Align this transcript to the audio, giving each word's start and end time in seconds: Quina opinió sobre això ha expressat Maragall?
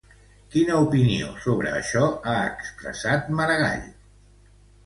Quina 0.53 0.77
opinió 0.85 1.27
sobre 1.43 1.75
això 1.81 2.03
ha 2.31 2.35
expressat 2.55 3.31
Maragall? 3.41 3.89